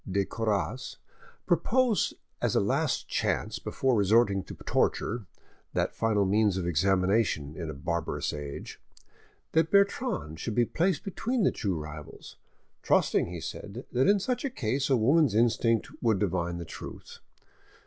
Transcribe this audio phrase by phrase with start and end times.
[0.09, 0.97] de Coras,
[1.45, 5.27] proposed as a last chance before resorting to torture,
[5.75, 8.81] that final means of examination in a barbarous age,
[9.51, 12.35] that Bertrande should be placed between the two rivals,
[12.81, 17.19] trusting, he said, that in such a case a woman's instinct would divine the truth.